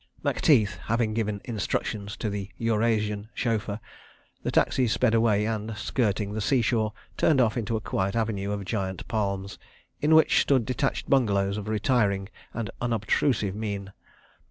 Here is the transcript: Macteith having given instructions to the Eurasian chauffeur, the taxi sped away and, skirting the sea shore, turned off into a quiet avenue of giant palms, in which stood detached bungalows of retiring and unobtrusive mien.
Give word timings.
Macteith 0.23 0.77
having 0.87 1.13
given 1.13 1.41
instructions 1.45 2.17
to 2.17 2.27
the 2.27 2.49
Eurasian 2.57 3.29
chauffeur, 3.35 3.79
the 4.41 4.49
taxi 4.49 4.87
sped 4.87 5.13
away 5.13 5.45
and, 5.45 5.77
skirting 5.77 6.33
the 6.33 6.41
sea 6.41 6.63
shore, 6.63 6.91
turned 7.17 7.39
off 7.39 7.55
into 7.55 7.75
a 7.77 7.81
quiet 7.81 8.15
avenue 8.15 8.51
of 8.51 8.65
giant 8.65 9.07
palms, 9.07 9.59
in 9.99 10.15
which 10.15 10.41
stood 10.41 10.65
detached 10.65 11.07
bungalows 11.07 11.55
of 11.55 11.67
retiring 11.67 12.29
and 12.51 12.71
unobtrusive 12.81 13.53
mien. 13.53 13.91